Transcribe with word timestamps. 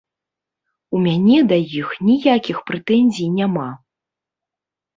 У 0.99 1.01
мяне 1.07 1.37
да 1.51 1.57
іх 1.81 1.93
ніякіх 2.07 2.57
прэтэнзій 2.73 3.31
няма. 3.39 3.69